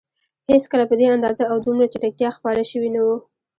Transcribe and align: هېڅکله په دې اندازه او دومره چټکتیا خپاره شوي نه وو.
هېڅکله 0.49 0.83
په 0.87 0.95
دې 0.99 1.07
اندازه 1.15 1.43
او 1.51 1.57
دومره 1.65 1.85
چټکتیا 1.93 2.29
خپاره 2.37 2.61
شوي 2.71 2.89
نه 2.95 3.01
وو. 3.05 3.15